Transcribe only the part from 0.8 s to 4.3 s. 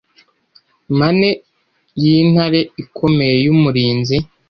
Mane yintare ikomeye yumurinzi